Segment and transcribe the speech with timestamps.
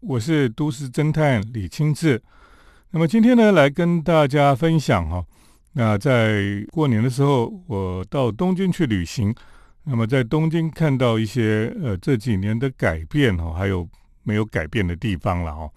[0.00, 2.20] 我是都市侦探李清志。
[2.90, 5.22] 那么今天呢，来跟大家分享哈。
[5.74, 6.42] 那在
[6.72, 9.34] 过年的时候，我到东京去旅行。
[9.84, 13.86] 那么在东京看到一些呃这几年的改变哈，还有
[14.22, 15.70] 没有改变的地方了哈。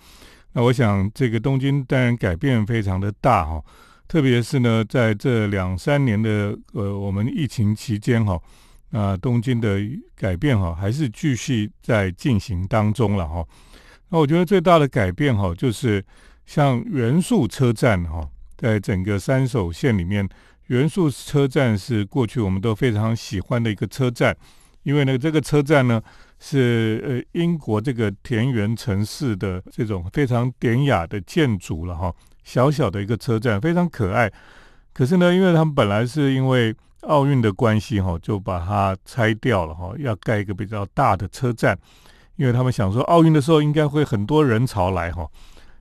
[0.53, 3.61] 那我想这个东京当然改变非常的大哈，
[4.07, 8.39] 特别是呢在这两三年的呃我们疫情期间哈。
[8.89, 9.79] 那东京的
[10.15, 13.43] 改变哈，还是继续在进行当中了哈。
[14.13, 16.05] 那我觉得最大的改变哈，就是
[16.45, 20.29] 像元素车站哈，在整个三手线里面，
[20.67, 24.37] 元素车站是过去我们都非常喜欢的一个车站，
[24.83, 25.99] 因为呢，这个车站呢
[26.39, 34.31] 是呃英国这个田园城市的这种非常典雅的建筑了哈，小小的一个车站，非常可爱。
[34.93, 41.75] 可是呢，因为他们本来是因为奥运的关系哈，就把它拆掉了哈，要盖一个比较大的车站，
[42.35, 45.27] 因为他们想说奥运的时候应该会很多人潮来哈，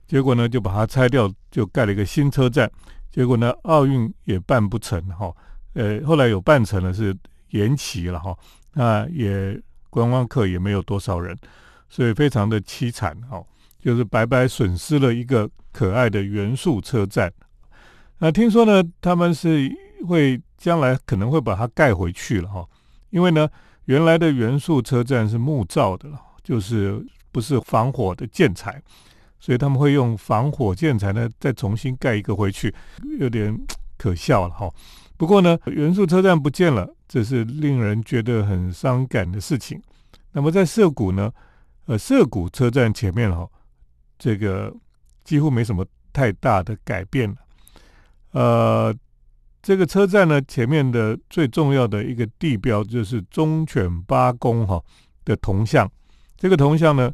[0.07, 2.69] 结果呢就把它拆掉，就盖了一个新车站，
[3.11, 5.33] 结果呢奥运也办不成哈，
[5.73, 7.15] 呃后来有办成了是
[7.49, 8.37] 延期了哈，
[8.73, 11.37] 那也观光客也没有多少人，
[11.89, 13.43] 所以非常的凄惨哈，
[13.79, 17.31] 就是白白损失了一个可爱的元素车站。
[18.19, 19.71] 那听说呢，他们是
[20.07, 20.41] 会。
[20.55, 22.65] 将来可能会把它盖回去了哈，
[23.09, 23.49] 因为呢，
[23.83, 28.81] 原来的元素车站是木造的了，就是不是防火的建材，
[29.39, 32.73] 所以他们会用防火建材呢，再重新盖一个回去，
[33.19, 33.57] 有点
[33.97, 34.69] 可笑了哈。
[35.17, 39.81] 不过呢，元素车站不见了，这是令人觉得很伤感的事情。
[40.31, 41.31] 那么在涩谷呢，
[41.85, 43.47] 呃，涩谷车站前面哈，
[44.19, 44.75] 这个
[45.23, 47.37] 几乎没什么太大的改变了，
[48.31, 48.95] 呃。
[49.65, 54.83] 这个车站呢，前面的最重要的一个地标就是忠犬八公哈
[55.23, 55.89] 的铜像。
[56.37, 57.13] 这个铜像呢，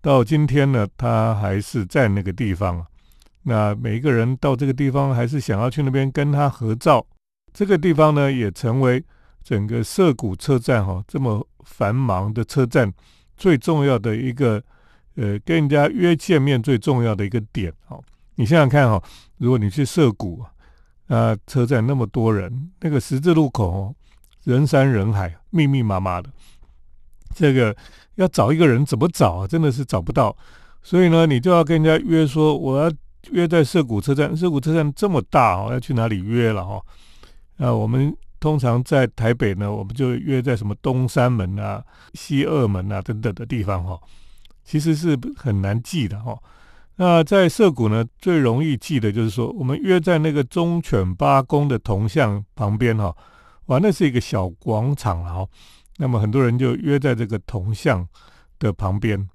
[0.00, 2.86] 到今天呢，它还是在那个地方。
[3.42, 7.04] 那每一个人到这个地方，还是想要去那边跟他合照。
[7.52, 9.04] 这个地方呢，也成为
[9.42, 12.92] 整个涩谷车站哈这么繁忙的车站
[13.36, 14.62] 最重要的一个
[15.16, 17.72] 呃跟人家约见面最重要的一个点。
[17.86, 17.98] 哈，
[18.34, 19.02] 你想想看哈，
[19.38, 20.44] 如果你去涩谷。
[21.12, 23.92] 那，车站那么多人，那个十字路口
[24.44, 26.30] 人山人海，密密麻麻的。
[27.34, 27.76] 这个
[28.20, 29.46] 要找一个人怎么找啊？
[29.46, 30.36] 真的是找不到。
[30.82, 32.92] 所以呢，你就要跟人家约说，我要
[33.30, 34.36] 约在涩谷车站。
[34.36, 36.80] 涩谷车站这么大哦，要去哪里约了哈？
[37.56, 41.82] 那，我们通常在台北呢，我们就约在什么东山门啊、
[42.14, 43.98] 西二门啊等等的地方哈。
[44.64, 46.38] 其实是很难记的哈。
[46.96, 53.14] 那在涩谷呢，最容易记的就是说，我们约在那个忠犬八公的铜像旁边哈，
[53.66, 55.46] 哇，那是一个小广场哈。
[56.00, 58.08] 那么很多人就约在这个铜像
[58.58, 59.28] 的旁边，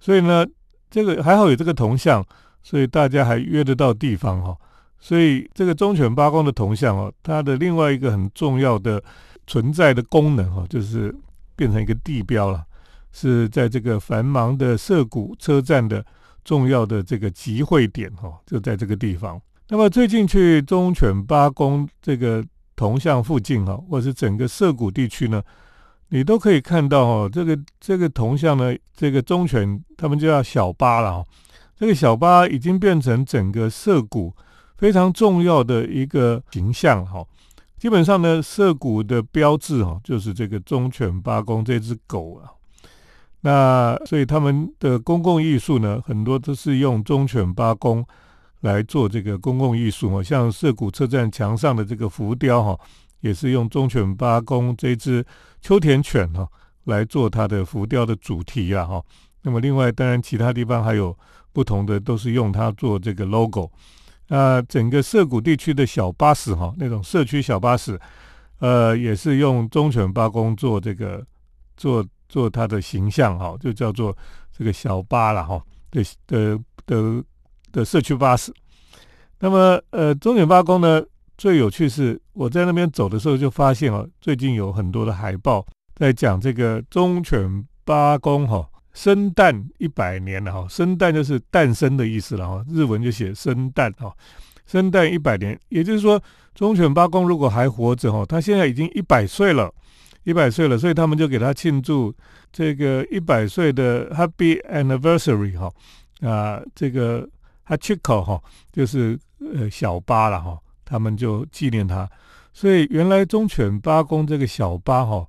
[0.00, 0.46] 所以呢，
[0.90, 2.24] 这个还好有这个铜像，
[2.62, 4.56] 所以大家还约得到地方哈。
[4.98, 9.02] 所以这个忠犬八公的铜像哦，它的另外一个很重要的
[9.46, 11.14] 存在的功能哈，就是
[11.54, 12.64] 变成一个地标了，
[13.12, 16.04] 是在这个繁忙的涩谷车站的。
[16.44, 19.38] 重要的这个集会点哈，就在这个地方。
[19.68, 22.42] 那么最近去忠犬八公这个
[22.74, 25.42] 铜像附近哈，或是整个涩谷地区呢，
[26.10, 31.24] 你都可以看到哈，这个这个铜像呢，这个忠犬他们就叫小八了。
[31.76, 34.34] 这个小八已经变成整个涩谷
[34.76, 37.24] 非常重要的一个形象哈。
[37.78, 42.50] 基本上呢，涩谷的标志哈，就是这个忠犬八公这只狗啊。
[43.42, 48.04] 那所以他们的公共艺术呢，很多都是用忠犬八公
[48.62, 52.76] 来做这个公共艺术哦，像涩谷车站墙上的这个浮雕哈，
[53.20, 55.24] 也是用忠犬八公这只
[55.60, 56.48] 秋田犬哈
[56.84, 59.02] 来做它的浮雕的主题啊哈。
[59.42, 61.16] 那么另外当然其他地方还有
[61.52, 63.70] 不同的，都是用它做这个 logo。
[64.28, 67.98] 那整个涩谷地区的小巴士哈，那种社区小巴士，
[68.58, 71.26] 呃，也是用忠犬八公做这个
[71.76, 72.04] 做。
[72.30, 74.14] 做它的形象哈，就叫做
[74.52, 75.58] 这个小巴了哈
[75.90, 77.24] 的的的
[77.72, 78.52] 的社区巴士。
[79.38, 81.02] 那么呃，忠犬八公呢，
[81.38, 85.64] 最有趣是我在那边走的时候就发现哦，最近有很多的海报
[85.94, 94.12] 在讲这个忠犬八公哈生诞一百年了哈，生诞就是诞生的意思了哈，日文就写生诞哈，
[94.66, 96.20] 生诞一百年，也就是说
[96.54, 99.72] 忠犬八公如果还活着哈，他现在已经一百岁了。
[100.24, 102.14] 一百岁了，所以他们就给他庆祝
[102.52, 105.72] 这个一百岁的 Happy Anniversary 哈
[106.20, 107.26] 啊，这个
[107.66, 110.58] Hachiko 哈就是呃小巴了哈，
[110.88, 112.08] 他们就纪念他。
[112.54, 115.26] 所以原来忠犬八公这个小八哈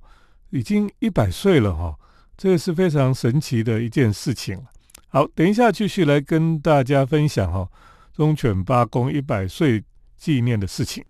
[0.48, 1.94] 已经一百岁了哈，
[2.36, 4.58] 这个是非常神奇的一件事情
[5.08, 7.68] 好，等一下继续来跟大家分享哈
[8.12, 9.84] 忠犬八公一百岁
[10.16, 11.04] 纪念的事情。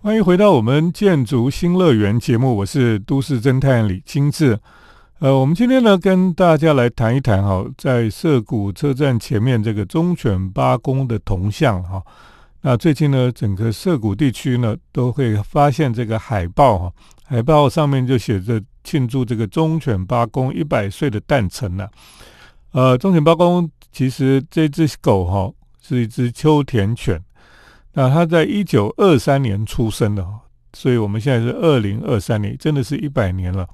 [0.00, 4.58] 欢迎回到我们建筑新乐园节目，我是都市侦探李清志。
[5.22, 12.02] 呃，我们今天呢跟大家来谈一谈哈，在涩谷车站前面这个忠犬八公的铜像哈。
[12.62, 16.92] 那最近呢，整个涩谷地区呢都会发现这个海报哈，
[17.22, 21.88] 海报上面就写着庆祝这个忠犬八公一百岁的诞辰了。
[22.72, 27.22] 呃，忠犬八公其实这只狗哈是一只秋田犬。
[27.92, 30.26] 那它在一九二三年出生的，
[30.72, 33.68] 所以我们现在是二零二三年，真的是一百年了。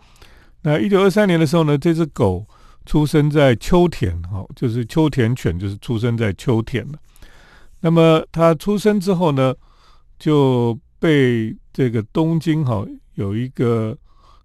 [0.62, 2.44] 那一九二三年的时候呢，这只狗
[2.84, 6.98] 出生在秋田，哈，就是秋田犬，就是出生在秋田了。
[7.80, 9.54] 那么它出生之后呢，
[10.18, 12.84] 就被这个东京哈
[13.14, 13.96] 有一个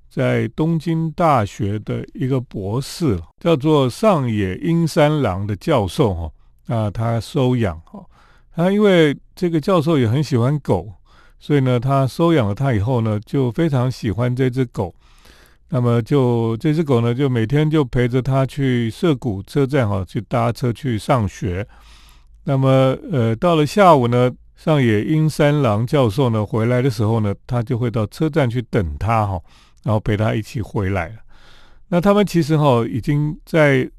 [0.08, 6.32] 在东京大学的一个博士，叫做上野英三郎的教授哈，
[6.68, 8.06] 啊，他收养哈。
[8.56, 10.94] 他因为这个教授也很喜欢狗，
[11.40, 14.94] 所以呢，他收养了他以后呢，就非常喜欢这只狗。
[15.74, 21.68] 那么就这只狗呢，就每天就陪着他去涩谷车站哈，去搭车去上学。
[22.44, 29.42] 那么呃，到了下午呢，上野英三郎教授呢回来的时候呢，他就会到车站去等他哈，
[29.84, 31.12] 然后陪他一起回来
[31.88, 33.90] 那他们其实哈，已经在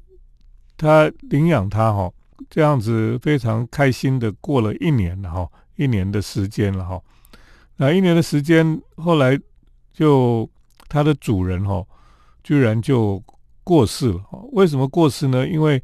[0.77, 2.09] 他领养他哈。
[2.49, 7.01] 这样子非常开心的过了一年了哈，一年的时间了哈。
[7.75, 9.37] 那一年的时间，后来
[9.93, 10.49] 就
[10.95, 11.83] 它的主人哈，
[12.41, 13.21] 居然就
[13.65, 14.21] 过世了。
[14.53, 15.45] 为什么过世呢？
[15.45, 15.83] 因为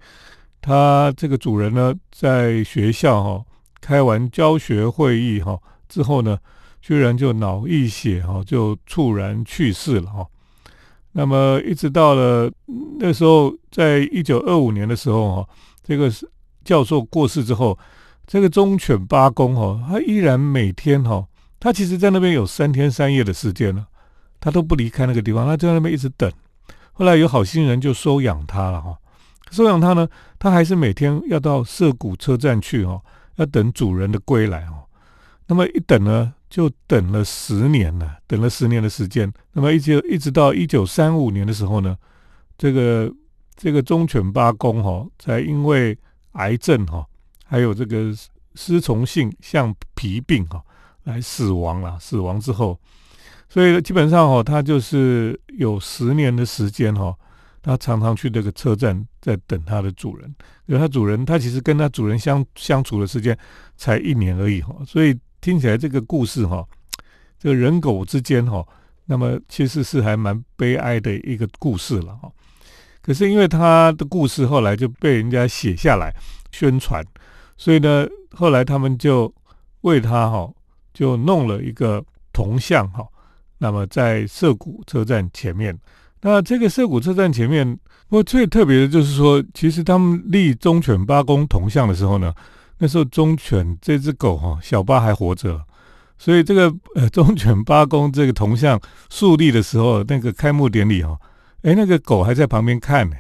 [0.62, 3.46] 它这个主人呢，在学校哈
[3.82, 5.60] 开完教学会议哈
[5.90, 6.38] 之后呢，
[6.82, 10.26] 居然就脑溢血哈，就猝然去世了哈。
[11.12, 12.50] 那么一直到了
[12.98, 15.50] 那时候，在一九二五年的时候哈，
[15.84, 16.10] 这个。
[16.64, 17.76] 教授过世之后，
[18.28, 21.26] 这个忠犬八公哈，他依然每天哈，
[21.60, 23.88] 他其实在那边有三天三夜的时间了，
[24.42, 26.30] 他都不离开那个地方，他就在那边一直等。
[26.92, 28.98] 后来有好心人就收养他了哈，
[29.52, 30.06] 收养他呢，
[30.38, 33.02] 他还是每天要到涩谷车站去哈，
[33.36, 34.84] 要等主人的归来哦。
[35.48, 39.32] 那么一等呢，就等了十年了，等了十年的时间。
[39.54, 41.98] 那么一直一直到一九三五年的时候呢，
[42.58, 43.12] 这个
[43.56, 45.98] 这个忠犬八公哈，才因为
[46.34, 47.06] 癌症哈，
[47.46, 48.14] 还有这个
[48.56, 50.62] 丝虫性橡皮病哈，
[51.04, 51.98] 来死亡了。
[52.00, 52.80] 死亡之后，
[53.52, 57.14] 所以基本上哈，他就是有十年的时间哈，
[57.62, 60.34] 他常常去这个车站在等他的主人。
[60.68, 63.38] 因为他主人，他其实跟他主人相相处的时间
[63.76, 66.66] 才一年而已哈，所以听起来这个故事哈，
[67.38, 68.66] 这个人狗之间哈，
[69.06, 72.32] 那么其实是还蛮悲哀的一个故事了哈。
[73.02, 76.10] 可是因为他的故事后来就被人家写下来
[76.54, 77.04] 宣传，
[77.58, 79.34] 所以呢，后来他们就
[79.82, 80.50] 为他哈
[80.94, 82.02] 就弄了一个
[82.32, 83.06] 铜像哈。
[83.64, 85.78] 那么在涩谷车站前面，
[86.22, 87.78] 那这个涩谷车站前面，
[88.10, 92.34] 不过最特别的就是说，其实他们立忠犬八公铜像的时候呢，
[92.80, 95.62] 那时候忠犬这只狗哈小八还活着，
[96.18, 98.82] 所以这个呃忠犬八公这个铜像
[99.12, 101.16] 树立的时候，那个开幕典礼哈。
[101.62, 103.16] 哎，那个狗还在旁边看呢，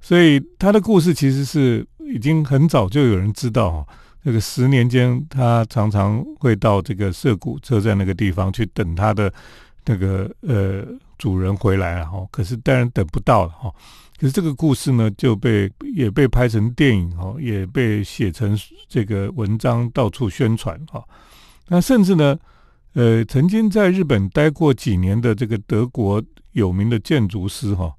[0.00, 3.86] 所以他的故事其实是已经很早就有人知道哈。
[4.24, 9.32] 这个十年间，他常常会到这个涩谷车站那个地方去等他的
[9.84, 10.86] 那个呃
[11.18, 12.26] 主人回来了哈。
[12.30, 13.72] 可是当然等不到了哈。
[14.18, 18.58] 可是这个故事呢，就被也被拍成电影哈，也被写成
[18.88, 21.04] 这个文章到处宣传哈。
[21.68, 22.38] 那甚至呢，
[22.94, 26.22] 呃，曾经在日本待过几年的这个德国。
[26.52, 27.92] 有名的建筑师哈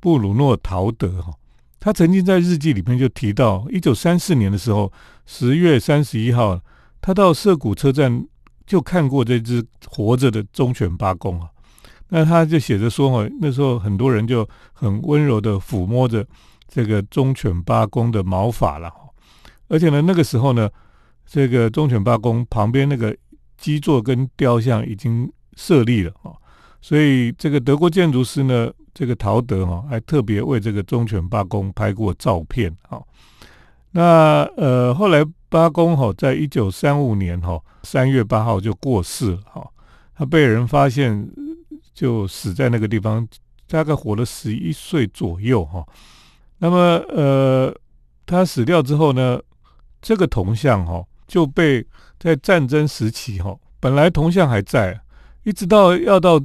[0.00, 1.32] 布鲁诺陶德哈，
[1.78, 4.92] 他曾经在日记里面就提到，一九三四年的时候
[5.26, 6.60] 十月三十一号，
[7.00, 8.26] 他到涩谷车站
[8.70, 11.48] 就看过这只活着的忠犬八公啊。
[12.08, 16.24] 那他就写着说哈，那时候很多人就很温柔的抚摸着
[16.68, 18.88] 这个忠犬八公的毛发了，
[19.66, 20.70] 而且呢，那个时候呢，
[21.26, 23.16] 这个忠犬八公旁边那个
[23.58, 26.32] 基座跟雕像已经设立了哈。
[26.80, 33.02] 所以这个德国建筑师呢，这个陶德哈，还特别为这个忠犬八公拍过照片哈。
[33.92, 39.66] 那呃，后来八公哈，在一九三五年哈三月八号就过世了哈。
[40.14, 41.28] 他被人发现
[41.94, 43.26] 就死在那个地方，
[43.68, 45.84] 大概活了十一岁左右哈。
[46.58, 46.76] 那么
[47.08, 47.74] 呃，
[48.26, 49.40] 他死掉之后呢，
[50.00, 51.84] 这个铜像哈就被
[52.18, 55.00] 在战争时期哈，本来铜像还在，
[55.44, 56.40] 一直到要到。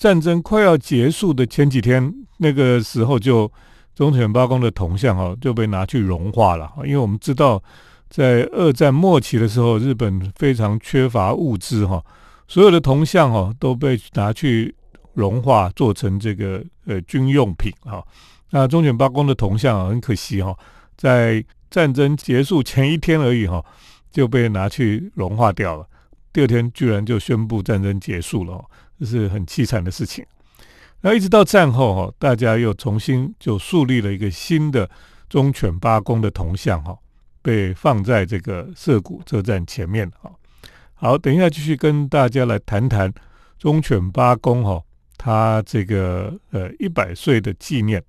[0.00, 3.52] 战争快要结束的前几天，那个时候就
[4.00, 6.72] 忠犬八公的铜像哈就被拿去融化了。
[6.86, 7.62] 因为我们知道，
[8.08, 12.02] 在二战末期的时候，日本非常缺乏物资哈，
[12.48, 14.74] 所有的铜像哈都被拿去
[15.12, 18.02] 融化，做成这个呃军用品哈。
[18.52, 20.56] 那忠犬八公的铜像很可惜哈，
[20.96, 23.62] 在战争结束前一天而已哈，
[24.10, 25.86] 就被拿去融化掉了。
[26.32, 28.64] 第二天居然就宣布战争结束了，
[28.98, 30.24] 这是很凄惨的事情。
[31.02, 34.90] 那一直到战后哈，大家又重新就树立了一个新的
[35.30, 36.94] 忠犬八公的铜像哈，
[37.40, 40.30] 被放在这个涩谷车站前面哈。
[40.92, 43.10] 好，等一下继续跟大家来谈谈
[43.58, 44.82] 忠犬八公哈，
[45.16, 48.04] 他这个呃一百岁的纪念。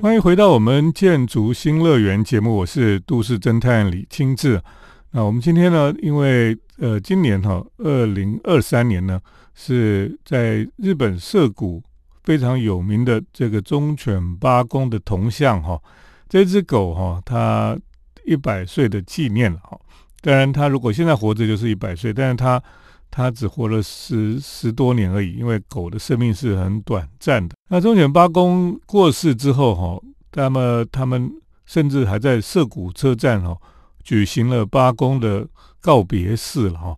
[0.00, 4.62] 欢迎回到我们建筑新乐园节目，我是都市侦探李清志。
[5.12, 9.20] 那我们今天呢，因为呃，今年哈，二零二三年呢，
[9.54, 11.82] 是在日本涩谷
[12.22, 15.80] 非常有名的这个忠犬八公的铜像哈，
[16.28, 17.76] 这只狗哈，它
[18.24, 19.78] 一百岁的纪念了哈。
[20.20, 22.62] 当然，它如果现在活着就是一百岁，但是它
[23.10, 27.56] 它只活了十十多年而已，因为狗的生命是很短暂的。
[27.68, 30.00] 那忠犬八公过世之后，哈，
[30.34, 31.30] 那么他们
[31.66, 33.56] 甚至还在涩谷车站，哈，
[34.02, 35.46] 举行了八公的
[35.80, 36.96] 告别式了，哈。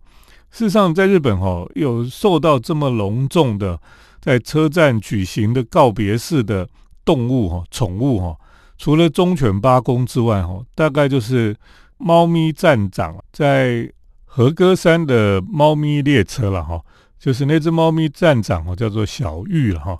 [0.51, 3.79] 事实上，在日本，哈，有受到这么隆重的
[4.21, 6.67] 在车站举行的告别式的
[7.03, 8.37] 动物，哈，宠物，哈，
[8.77, 11.55] 除了忠犬八公之外，哈，大概就是
[11.97, 13.91] 猫咪站长在。
[14.35, 16.81] 和歌山的猫咪列车了哈，
[17.19, 19.95] 就是那只猫咪站长哦，叫做小玉了哈。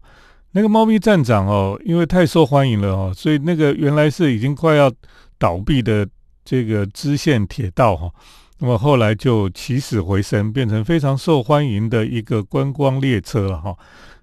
[0.53, 4.91] 那个猫咪站长哦，因为太受欢迎了哦，所以那个原来是已经快要
[5.37, 6.09] 倒闭的
[6.43, 8.11] 这个支线铁道哈，
[8.59, 13.75] 那么后来就起死回生，变成非常受欢迎的一个观光列车了哈。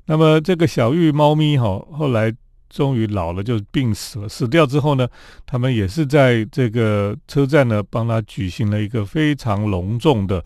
[0.06, 2.34] 那么这个小玉猫咪哈，后来。
[2.72, 5.08] 终于老了就病死了，死掉之后呢，
[5.44, 10.44] 他们也是在这个车站呢帮他举行了一个非常隆重的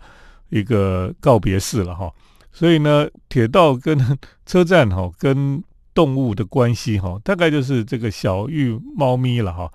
[0.49, 2.11] 一个告别式了哈。
[2.51, 3.95] 所以呢，铁道跟
[4.43, 5.63] 车站哈跟
[5.93, 9.71] 动物的关系哈，大概就是这个小玉猫咪了哈，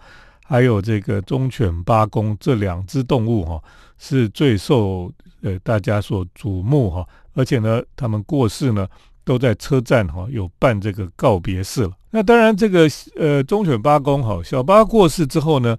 [0.51, 3.63] 还有这个忠犬八公这两只动物哈，
[3.99, 8.89] 是最受呃大家所瞩目哈，而且呢，他们过世呢。
[9.23, 11.93] 都在车站哈有办这个告别式了。
[12.11, 15.77] 那当然，这个呃忠犬八公哈小八过世之后呢，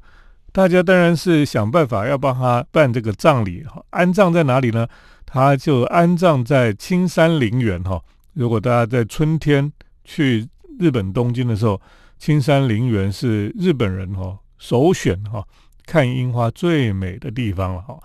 [0.53, 3.83] 大家当然是想办法要帮他办这个葬礼哈。
[3.89, 4.87] 安葬在哪里呢？
[5.25, 7.99] 他就安葬在青山陵园哈。
[8.33, 9.69] 如果大家在春天
[10.05, 10.47] 去
[10.79, 11.81] 日本东京的时候，
[12.19, 15.43] 青山陵园是日本人哈首选哈
[15.85, 17.99] 看樱花最美的地方了哈。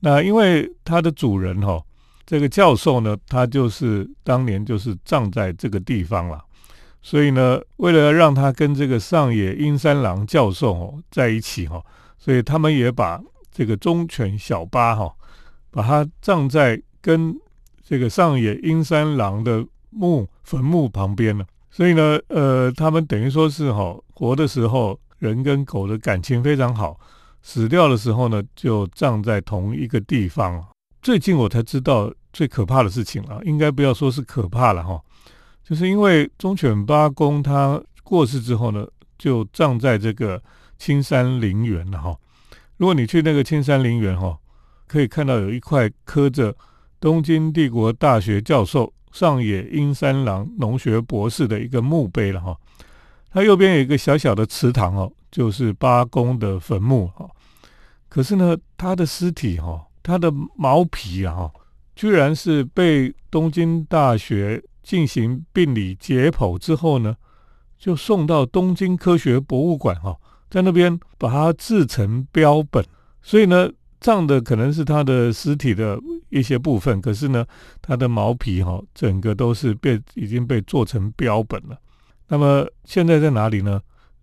[0.00, 1.82] 那因为它的主人哈。
[2.28, 6.42] 这个教授呢，他就是当年就是葬在这个地方了，
[7.00, 11.80] 所以呢，为了让他跟这个上野英三郎教授哦在一起哈，
[12.18, 13.22] 所以他们也把
[13.52, 15.14] 这个忠犬小八哈，
[15.70, 17.32] 把它葬在跟
[17.80, 21.46] 这个上野英三郎的墓坟墓旁边了。
[21.70, 26.98] 所以呢，呃，他们等于说是哈，活的时候人跟狗的感情非常好，
[27.42, 30.64] 死掉的时候呢，就葬在同一个地方。
[31.02, 35.00] 最近我才知道最可怕的事情了，应该不要说是可怕了哈，
[35.64, 40.42] 就是因为忠犬八公他过世之后呢，就葬在这个
[40.78, 42.16] 青山陵园了哈。
[42.76, 44.36] 如果你去那个青山陵园哈，
[44.86, 46.54] 可以看到有一块刻着
[47.00, 52.56] 东京帝国大学教授上野英三郎农学博士的一个墓碑了哈。
[53.36, 57.28] 它右边有一个小小的祠堂哦，就是八公的坟墓哈。
[58.08, 59.86] 可是呢，他的尸体哈。
[60.02, 61.50] 它的毛皮啊，
[61.94, 67.14] 居然是被东京大学进行病理解剖之后呢，
[67.76, 70.16] 就送到东京科学博物馆哈，
[70.48, 72.82] 在那边把它制成标本。
[73.20, 73.68] 所以呢，
[74.00, 76.00] 葬的可能是它的尸体的
[76.30, 77.44] 一些部分，可是呢，
[77.82, 81.78] 它的毛皮哈，整个都是被已经被做成标本了。
[82.28, 83.80] 那么现在在哪里呢？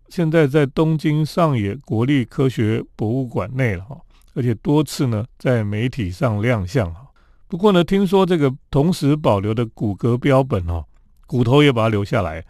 [0.09, 3.97] 现在在东京上野国立科学博物馆内了哈。
[4.35, 7.07] 而且多次呢，在媒体上亮相哈。
[7.47, 10.83] 不过呢，听说这个同时保留的骨骼标本哦，
[11.27, 12.43] 骨头也把它留下来。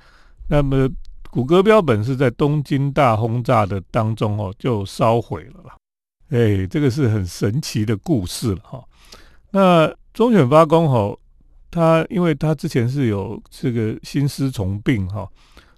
[0.47, 0.89] 那么
[1.29, 5.75] 骨骼标本是在东京大轰炸的当中哦，就烧毁了啦。
[6.29, 8.83] 哎，这个是很神奇的故事了哈。
[9.51, 11.13] 那忠犬八公哈，
[11.73, 15.27] 他因为他之前是有这个心丝虫病哈，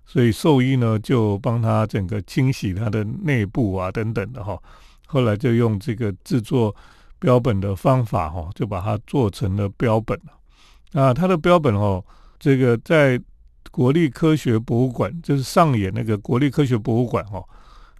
[0.05, 4.61] 所以兽医呢就帮他整个清洗他的内部啊等等的哈。
[5.07, 6.75] 后来就用这个制作
[7.17, 11.01] 标本的方法哈，就把它做成了标本了。
[11.01, 12.03] 啊，它的标本哦，
[12.37, 13.17] 这个在
[13.71, 17.41] 国立科学博物馆，就是上野那个国立科学博物馆哈，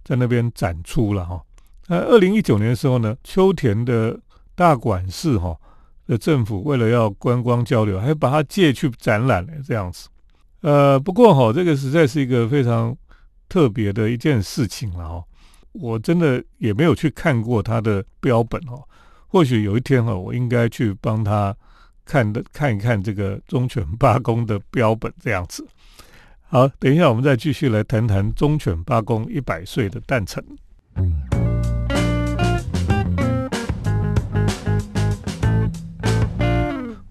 [0.04, 1.40] 在那边展出了哈。
[1.86, 4.18] 那二零一九年的时候呢，秋田的
[4.54, 5.56] 大馆市哈
[6.06, 10.08] 的政府为了要观光交流，还把它借去展览了这样子。
[10.60, 12.96] 呃，不过哈，这个实在是一个非常
[13.48, 15.24] 特别的一件事情了哈。
[15.72, 18.82] 我真的也没有去看过他的标本哦。
[19.28, 21.54] 或许有一天哈，我应该去帮他
[22.04, 25.66] 看的看一看这个忠犬八公的标本这样子。
[26.48, 30.42] 好，等一下我们再继续来谈谈忠犬八公一百岁的诞辰。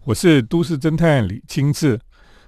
[0.06, 2.00] 我是都市侦探李清志。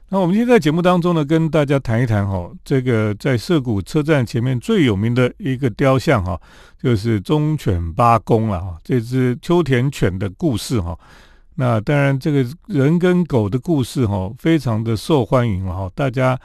[0.10, 6.40] 那我们今天在节目当中呢，跟大家谈一谈哈，这个在涩谷车站前面最有名的一个雕像哈，
[6.80, 10.96] 就是忠犬八公了哈，这只秋田犬的故事哈。
[11.56, 16.40] 那当然，这个人跟狗的故事哈，非常的受欢迎了哈，大家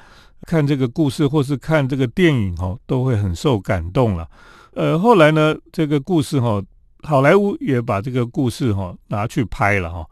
[0.47, 4.27] 看这个故事或是看这个电影哈，都会很受感动了。
[4.73, 6.63] 呃，后来呢，这个故事哈，
[7.03, 10.07] 好莱坞也把这个故事哈拿去拍了哈。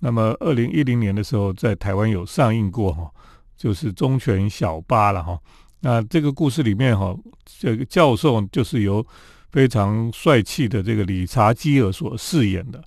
[0.00, 3.10] 那么，二零一零年的时候，在台湾有上映过哈，
[3.56, 5.38] 就是忠犬小八了哈。
[5.80, 9.04] 那这个故事里面哈，这个教授就是由
[9.50, 12.82] 非常帅气的这个理查基尔所饰演的。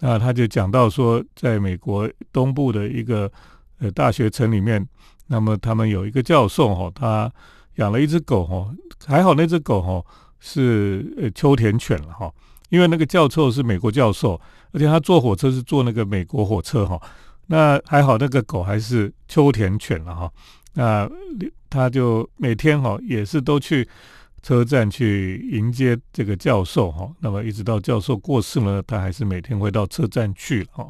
[0.00, 3.30] 那他就讲到说，在美国东部的一个
[3.78, 4.86] 呃大学城里面，
[5.28, 7.32] 那么他们有一个教授哈，他
[7.76, 8.68] 养了一只狗哈，
[9.06, 10.04] 还好那只狗哈
[10.40, 12.32] 是呃秋田犬了哈。
[12.68, 14.40] 因为那个教授是美国教授，
[14.72, 17.00] 而且他坐火车是坐那个美国火车哈，
[17.46, 20.30] 那还好那个狗还是秋田犬了哈，
[20.74, 21.08] 那
[21.70, 23.88] 他就每天哈也是都去
[24.42, 30.84] 车站去迎接这个教授哈，那么一直到教授过世了，他还是每天会到车站去哈，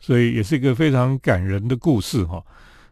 [0.00, 2.42] 所以也是一个非常感人的故事哈。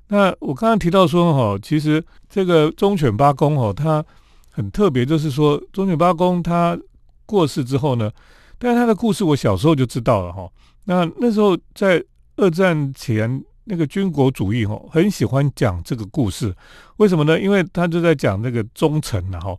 [0.07, 4.05] 那我刚刚提到说哈，其实这个忠犬八公哈，它
[4.51, 6.79] 很特别，就是说忠犬八公它。
[7.27, 8.11] 过世之后呢？
[8.59, 10.49] 但是他的故事我小时候就知道了哈。
[10.85, 12.03] 那那时候在
[12.37, 16.55] 二战前，那个军国主义哈很喜欢讲这个故事。
[16.97, 17.41] 为什么呢？
[17.41, 19.57] 因为他就在讲那个忠诚了哈，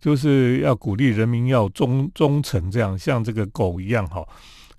[0.00, 4.24] 就是要鼓励人民要忠忠诚，这样像这个狗一样哈。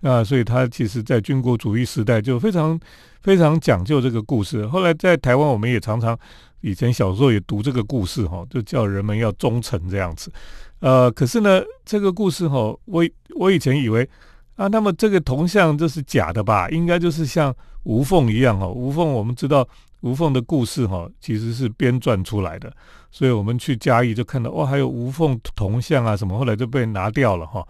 [0.02, 2.80] 那所以他其实在军国主义时代就非常
[3.22, 4.66] 非常讲究这个故事。
[4.68, 6.18] 后来在台湾，我们也常常
[6.66, 10.34] 以前小时候也读这个故事哈，就叫人们要忠诚这样子。
[10.80, 14.10] 呃，可是呢，这个故事哈，我我以前以为
[14.56, 16.68] 啊，那么这个铜像这是假的吧？
[16.70, 18.68] 应该就是像吴凤一样哈。
[18.68, 19.68] 吴凤我们知道
[20.02, 22.74] 吴凤的故事哈，其实是编撰出来的，
[23.12, 27.64] 所以我们去嘉义就看到哇，还有吴凤铜像啊什么，后来就被拿掉了哈，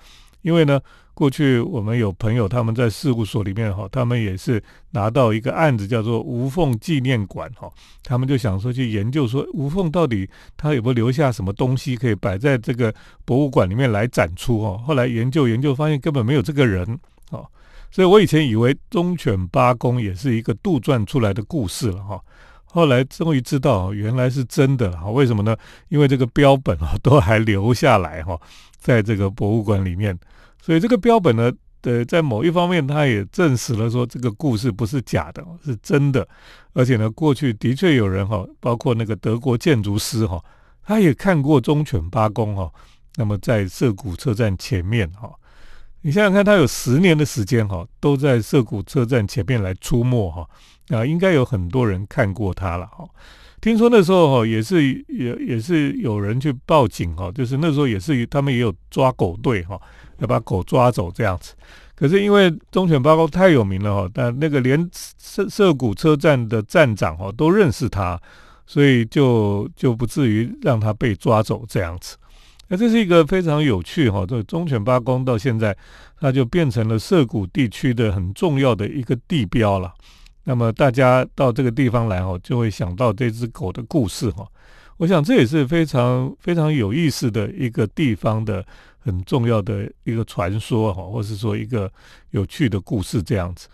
[0.45, 0.79] 因为呢。
[1.17, 7.71] 过去我们有朋友，他们在事务所里面哈，他们也是拿到一个案子，叫做无缝纪念馆哈，
[8.03, 14.77] 他们就想说去研究说无缝到底他有没有留下什么东西可以摆在这个博物馆里面来展出哈。
[14.85, 16.85] 后来研究研究发现根本没有这个人
[17.31, 17.41] 哈，
[17.89, 22.19] 所以我以前以为忠犬八公也是一个杜撰出来的故事了哈，
[22.65, 25.09] 后来终于知道原来是真的哈。
[25.09, 25.55] 为什么呢？
[25.87, 28.37] 因为这个标本啊都还留下来哈，
[28.85, 30.15] 在这个博物馆里面。
[30.61, 36.27] 所以这个标本呢，呃，在某一方面，它也证实了说这个故事不是假的，是真的。
[36.73, 40.39] 而且呢，过去的确有人哈，包括那个德国建筑师哈，
[40.83, 42.71] 他也看过忠犬八公哈。
[43.15, 45.33] 那么在涩谷车站前面哈，
[46.01, 50.47] 你想想看，他有十年的时间哈，都在涩谷车站前面来出没哈，
[50.89, 53.07] 啊，应该有很多人看过他了哈。
[53.65, 59.75] 听说那时候哈，也是也也是有人去报警哈，就是那时候也是他们也有抓狗队哈。
[60.19, 61.55] 要把狗抓走这样子，
[61.95, 68.21] 可是因为忠犬八公太有名了哈，但那个连涩涩谷车站的站长哈都认识他，
[68.67, 72.15] 所以就就不至于让他被抓走这样子。
[72.67, 75.75] 那这是一个非常有趣哈，这忠犬八公到现在，
[76.19, 79.91] 它就变成了涩谷地区的很重要的一个地标了。
[80.45, 84.47] 那么大家到这个地方来哦，就会想到这只狗的故事哈。
[84.97, 88.65] 我想这也是非常非常有意思的一个地方的。
[89.07, 91.87] 很重要的一个传说哈，或是说一个
[92.31, 93.67] 有趣的故事这样子，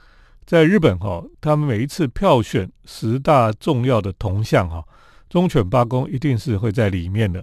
[0.45, 4.83] 在日本哈，他们每一次票选十大重要的铜像哈，
[5.29, 7.41] 忠犬八公一定是会在里面的。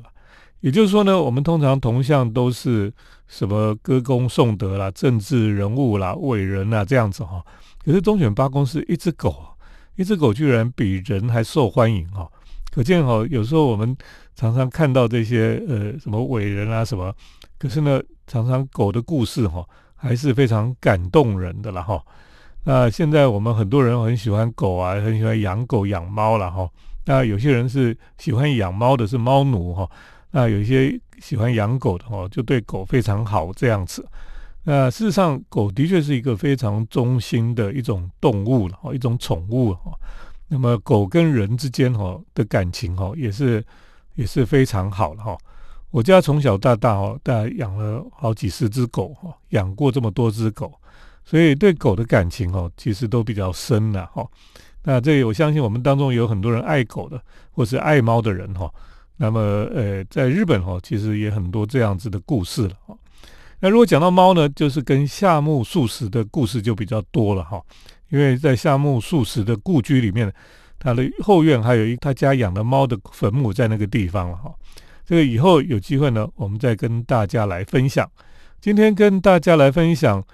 [0.60, 2.92] 也就是说呢，我们通常铜像都是
[3.26, 7.42] 什么歌功颂德啦、政治人物啦、伟人啊这样子哈，
[7.84, 9.46] 可是忠犬八公是一只狗，
[9.96, 12.30] 一只狗居然比人还受欢迎哈，
[12.70, 13.96] 可见哈，有时候我们
[14.34, 17.14] 常常看到这些呃什么伟人啊什么。
[17.58, 22.00] 可是呢，常常狗的故事哈，还是非常感动人的了哈。
[22.64, 26.68] 那现在我们很多人很喜欢狗啊，很喜欢养狗养猫了哈。
[27.06, 29.90] 那有些人是喜欢养猫的，是猫奴哈。
[30.30, 34.06] 那有一些喜欢养狗的哦，就对狗非常好这样子。
[34.70, 39.98] 那事实上，狗的确是一个非常忠心的一种动物了，一种宠物哈。
[40.46, 43.64] 那么，狗跟人之间哈的感情哈，也是
[44.14, 45.34] 也是非常好的哈。
[45.90, 50.70] 我家从小到大哦，大概养了好几十只狗哈，养过这么多只狗，
[51.24, 54.22] 所以对狗的感情哈，其实都比较深了哈。
[54.82, 57.18] 那这我相信我们当中有很多人爱狗的，
[57.52, 58.70] 或是爱猫的人哈。
[59.16, 59.40] 那么，
[59.74, 62.94] 呃，在日本哈，其实也很多这样子的故事了哈。
[63.60, 67.60] 那如果讲到猫呢，就是跟夏目漱石的故事就比较多了哈。
[68.10, 70.32] 因为在夏目漱石的故居里面，
[70.78, 74.52] 他的后院还有一他家养的猫的坟墓在那个地方了哈。
[75.04, 78.08] 这个以后有机会呢，我们再跟大家来分享。
[78.60, 80.24] 今天跟大家来分享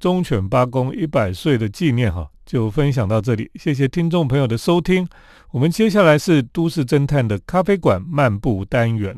[0.00, 3.50] 忠犬八公一百岁的纪念哈，就分享到这里。
[3.54, 5.06] 谢谢听众朋友的收听。
[5.52, 9.16] 我们接下来是都市侦探的咖啡馆漫步单元。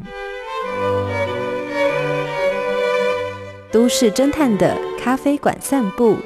[3.75, 6.17] 都市侦探的咖啡馆散步。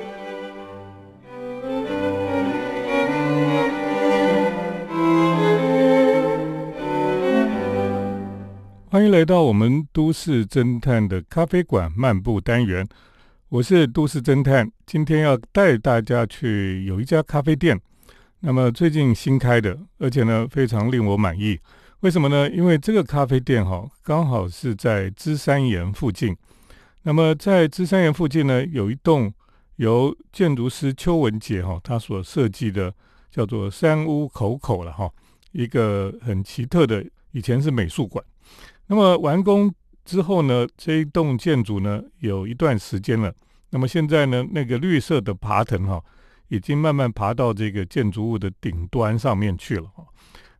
[8.90, 12.86] 欢迎来到我们都市侦探的咖啡馆漫步单元，
[13.48, 17.80] 我是都市侦探，今天要带大家去有一家咖啡店，
[18.40, 21.58] 那么最近新开的，而且呢非常令我满意。
[22.00, 22.50] 为什么呢？
[22.50, 26.36] 因为这个咖啡店哈，刚好是在芝山岩附近。
[27.02, 29.32] 那么在芝山岩附近呢，有一栋
[29.76, 32.92] 由建筑师邱文杰哈他所设计的，
[33.30, 35.10] 叫做山屋口口了哈，
[35.52, 38.22] 一个很奇特的，以前是美术馆。
[38.86, 39.72] 那么完工
[40.04, 43.32] 之后呢，这一栋建筑呢有一段时间了。
[43.70, 46.02] 那么现在呢，那个绿色的爬藤哈，
[46.48, 50.04] 已经慢慢爬到这个建筑物的顶端上面去了哈。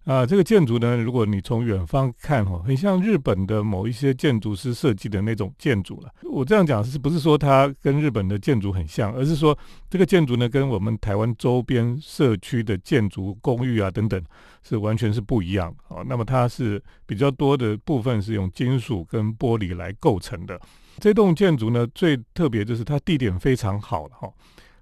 [0.09, 6.11] 啊，这个建筑呢，如果你从远方看哦，很像日本的某一些建筑师设计的那种建筑了。
[6.23, 9.57] 我这样讲是不是说它跟日本的建筑很像，而是说
[9.91, 14.19] 这个建筑呢，跟我们台湾周边社区的建筑、公寓啊等等，
[14.63, 16.03] 是完全是不一样啊。
[16.07, 20.59] 那么它是比较多的部分是用金属跟玻璃来构成的。
[21.01, 24.27] 这栋建筑呢，最特别就是它地点非常好哈。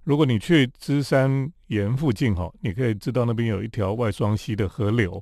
[0.07, 5.21] 如果你去芝山岩附近哈，你可以知道那边有一条外双溪的河流。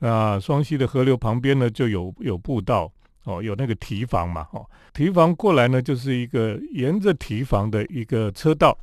[0.00, 2.92] 那双溪的河流旁边呢，就有有步道
[3.24, 4.68] 哦，有那个堤防嘛哦。
[4.92, 8.76] 堤防过来呢，就是一个沿着堤防的一个车道。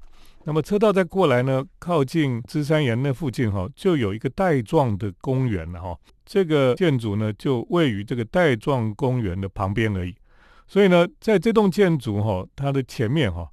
[0.43, 5.95] 那么车道再过来呢，靠近芝山岩那附近哈，就有一个带状的公园了哈。
[6.25, 10.15] 这个建筑呢，就位于这个带状公园的旁边而已。
[10.67, 13.47] 所以呢，在这栋建筑哈，它的前面哈。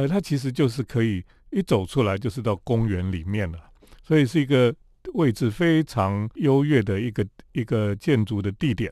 [0.00, 3.58] 呃，它其实就是可以一走出来就是到公园里面了，
[4.02, 4.74] 所以是一个
[5.12, 8.90] 位置非常优越的一个一个建筑的地点。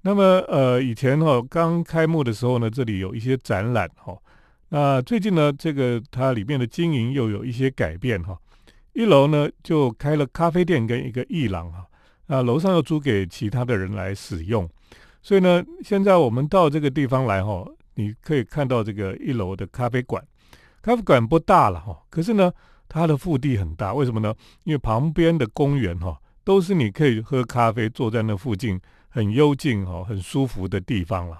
[0.00, 4.18] 那么，呃，以前哈刚开幕的时候呢，这里有一些展览哈。
[4.70, 8.36] 那最近呢，这个它里面的经营又有一些改变哈。
[8.94, 11.86] 一楼呢就开了咖啡店跟一个艺廊哈，
[12.26, 14.68] 那楼上又租给其他的人来使用。
[15.22, 17.64] 所以呢，现在我们到这个地方来哈。
[17.94, 20.26] 你可以看到这个一楼的咖啡馆，
[20.82, 22.52] 咖啡馆不大了哈，可是呢，
[22.88, 23.94] 它的腹地很大。
[23.94, 24.34] 为什么呢？
[24.64, 31.38] 因为旁边的公园哈，都是你可以喝咖啡、坐在那附近很幽静哈、很舒服的地方了。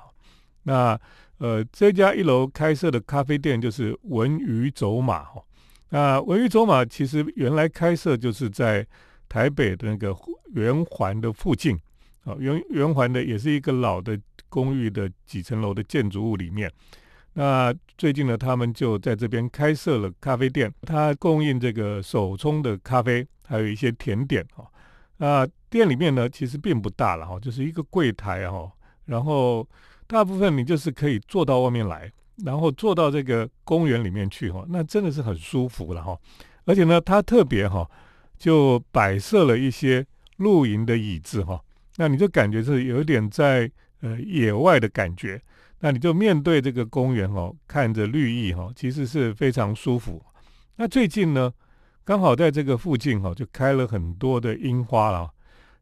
[0.62, 0.98] 那
[1.38, 5.42] 呃，这家一楼开设的咖啡店就是文鱼走马哈。
[5.90, 8.86] 那文鱼走马其实原来开设就是在
[9.28, 10.16] 台北的那个
[10.54, 11.76] 圆环的附近
[12.24, 14.18] 啊，圆圆环的也是一个老的。
[14.52, 16.70] 公寓的几层楼的建筑物里面，
[17.34, 24.64] 那最近呢，他们就在这边开设了咖啡店，它供应这个手冲的咖啡，还有一些甜点哈。
[25.16, 28.70] 那店里面呢，其实并不大了哈，就是一个柜台哈，
[29.06, 29.66] 然后
[30.06, 32.10] 大部分你就是可以坐到外面来，
[32.44, 36.18] 然后坐到这个公园里面去哈，那真的是很舒服了哈。
[36.64, 37.88] 而且呢，它特别哈，
[38.38, 41.60] 就摆设了一些露营的椅子哈，
[41.96, 43.70] 那你就感觉是有点在。
[44.04, 45.40] 呃，野外的感觉，
[45.84, 50.24] 那你就面对这个公园哦，看着绿意哈，其实是非常舒服。
[50.76, 51.52] 那最近呢，
[52.04, 55.28] 刚好在这个附近哈，就开了很多的樱花了，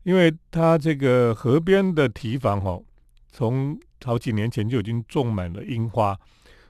[0.05, 2.81] 因为它这个河边的堤防哈，
[3.31, 6.19] 从好几年前就已经种满了樱花，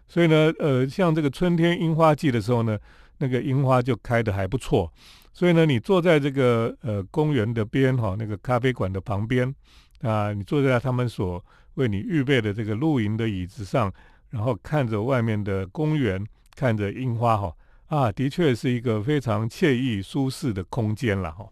[0.09, 2.77] 所以呢，呃，像这个春天樱花季的时候呢，
[3.19, 4.93] 那个樱花就开的还不错。
[5.33, 9.55] 所以呢，你坐在这个呃公园的边哈，那个咖啡馆的旁边。
[10.03, 11.45] 啊，你坐在他们所
[11.81, 13.91] 为你预备的这个露营的椅子上，
[14.29, 16.23] 然后看着外面的公园，
[16.55, 21.49] 看着樱花哈啊，的确是一个非常惬意舒适的空间了哈。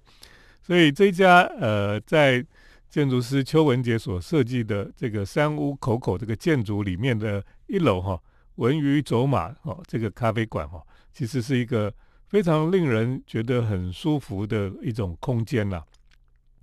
[0.62, 2.44] 所以这家呃，在
[2.90, 8.20] 建筑师邱文杰所设计的这个山屋口口这个建筑里面的一楼哈，
[8.56, 11.92] 文娱走马哦，这个咖啡馆哈，其实是一个
[12.28, 15.82] 非常令人觉得很舒服的一种空间呐。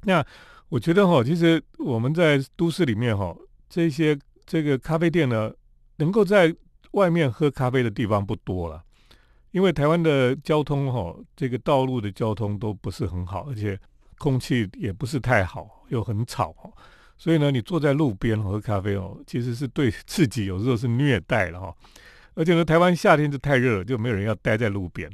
[0.04, 0.24] 那
[0.70, 3.36] 我觉得哈，其实我们在都市里面哈，
[3.70, 5.52] 这些这个咖啡店呢。
[5.98, 6.54] 能够在
[6.92, 8.84] 外面喝咖啡的地方不多了，
[9.52, 13.80] 因为台湾的交通哈，这个道路的交通都不是很好，而且
[14.18, 16.54] 空气也不是太好，又很吵
[17.18, 21.74] 所以呢，你坐在路边喝咖啡哦，其实是对自己有时候是虐待了哈。
[22.34, 25.10] 而且呢，台湾夏天就太热了，就没有人要待在路边。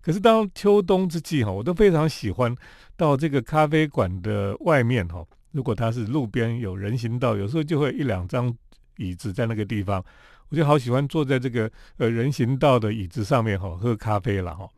[0.00, 2.54] 可是当秋冬之际哈，我都非常喜欢
[2.96, 8.54] 到这个咖啡馆的外面哈，如果它是路边有人行道，有时候就会一两张。
[8.96, 10.04] 椅子在那个地方，
[10.50, 14.68] 我就好喜欢坐在这个呃人行道的椅子上面哈，喝咖啡了哈。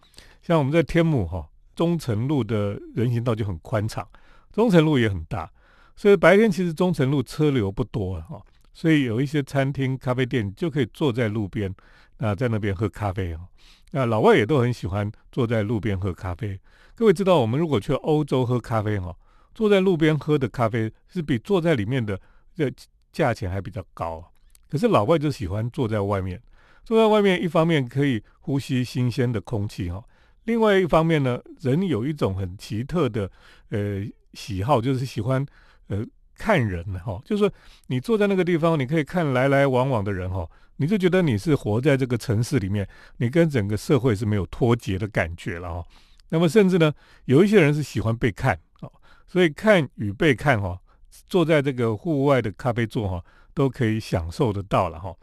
[0.43, 4.07] 像我们在天母哈，中城路的人行道就很宽敞，
[4.53, 5.51] 中城路也很大，
[5.97, 8.41] 所以白天其实中城路车流不多哈，
[8.73, 11.75] 所以有一些餐厅、咖啡店就可以坐在路边，
[12.19, 13.41] 那在那边喝咖啡哦。
[13.91, 16.61] 那老外也都很喜欢坐在路边喝咖啡。
[16.95, 19.13] 各位知道，我们如果去欧洲喝咖啡哈，
[19.55, 22.21] 坐在路边喝的咖啡是比坐在里面的
[22.55, 22.73] 这。
[23.13, 24.27] 价钱还比较高，
[24.71, 26.41] 可是老外就喜欢坐在外面。
[26.83, 30.03] 坐在外面，一方面可以呼吸新鲜的空气哈，
[30.45, 33.31] 另外一方面呢，人有一种很奇特的
[33.69, 35.45] 呃喜好，就是喜欢
[35.89, 36.03] 呃
[36.35, 37.21] 看人哈。
[37.23, 37.53] 就是，
[37.89, 42.89] 你坐在那个地方，你可以看来来往往的人哈，你就觉得你是活在这个城市里面，
[43.19, 45.87] 你跟整个社会是没有脱节的感觉了哈。
[46.31, 46.91] 那么，甚至呢，
[47.27, 48.59] 有一些人是喜欢被看，
[49.33, 50.79] 所以看与被看哈。
[51.27, 53.23] 坐在这个户外的咖啡座哈，
[53.55, 55.15] 都可以享受得到了哈。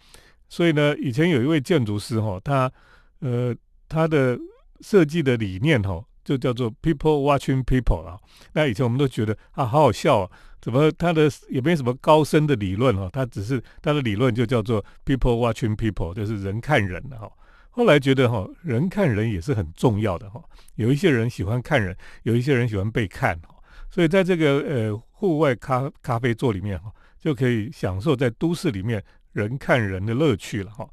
[0.47, 2.71] 所以呢，以前有一位建筑师哈，他
[3.19, 3.55] 呃
[3.87, 4.37] 他的
[4.81, 8.17] 设计的理念哈，就叫做 People Watching People 啊。
[8.53, 17.31] 那以前我们都觉得啊，好好笑哦，怎么他的也没什么高深的理论哈，他只是他的理论就叫做 People Watching People，就是人看人的哈。
[17.71, 20.41] 后来觉得哈，人看人也是很重要的哈。
[20.75, 23.55] 有一些人喜欢看人，有一些人喜欢被看哈。
[23.89, 30.87] 所以在这个呃户外咖咖啡座里面哈，就可以享受在都市里面人看人的乐趣了哈。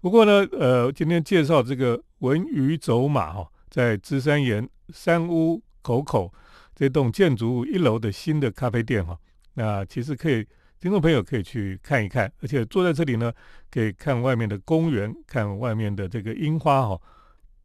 [0.00, 6.32] 不过呢，呃，今天介绍这个文娱走马哈，在芝山岩山屋口口
[6.74, 9.18] 这栋建筑物一楼的新的咖啡店哈，
[9.54, 10.46] 那其实可以
[10.80, 13.30] 听众朋友可以去看一看，而且坐在这里呢，
[13.70, 16.98] 可以看外面的公园，看外面的这个樱花哈，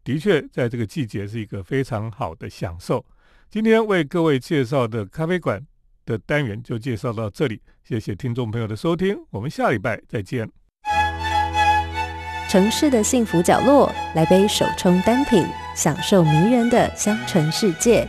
[0.03, 3.03] 的确在这个季节是一个非常好的享受。
[3.49, 5.65] 今天为各位介绍的咖啡馆
[6.05, 10.49] 的单元就介绍到这里，谢谢听众朋友的收听，我们下礼拜再见。
[12.49, 18.07] 城市的幸福角落，来杯手冲单品，享受迷人的香醇世界。